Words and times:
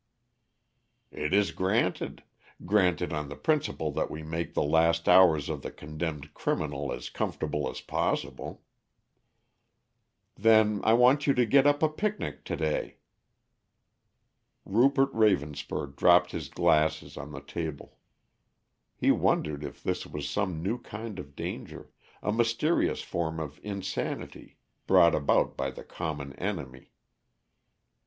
"It 1.11 1.31
is 1.31 1.51
granted 1.51 2.23
granted 2.65 3.13
on 3.13 3.29
the 3.29 3.35
principle 3.35 3.91
that 3.91 4.09
we 4.09 4.23
make 4.23 4.55
the 4.55 4.63
last 4.63 5.07
hours 5.07 5.47
of 5.47 5.61
the 5.61 5.69
condemned 5.69 6.33
criminal 6.33 6.91
as 6.91 7.07
comfortable 7.11 7.69
as 7.69 7.81
possible." 7.81 8.63
"Then 10.35 10.81
I 10.83 10.93
want 10.93 11.27
you 11.27 11.35
to 11.35 11.45
get 11.45 11.67
up 11.67 11.83
a 11.83 11.87
picnic 11.87 12.43
to 12.45 12.55
day." 12.55 12.97
Rupert 14.65 15.13
Ravenspur 15.13 15.95
dropped 15.95 16.31
his 16.31 16.49
glasses 16.49 17.15
on 17.15 17.31
the 17.31 17.39
table. 17.41 17.99
He 18.95 19.11
wondered 19.11 19.63
if 19.63 19.83
this 19.83 20.07
was 20.07 20.27
some 20.27 20.63
new 20.63 20.79
kind 20.79 21.19
of 21.19 21.35
danger, 21.35 21.91
a 22.23 22.31
mysterious 22.33 23.03
form 23.03 23.39
of 23.39 23.59
insanity, 23.61 24.57
brought 24.87 25.13
about 25.13 25.55
by 25.55 25.69
the 25.69 25.83
common 25.83 26.33
enemy. 26.39 26.89